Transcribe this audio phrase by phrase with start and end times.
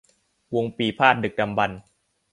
[0.55, 1.79] วงปี่พาทย์ดึกดำบรรพ์